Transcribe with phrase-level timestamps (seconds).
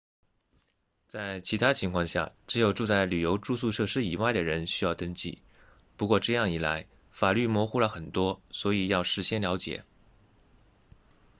[1.05, 5.43] 在其他情况下只有住在旅游住宿设施以外的人需要登记
[5.95, 9.83] 不过这样一来法律模糊了很多所以要事先了解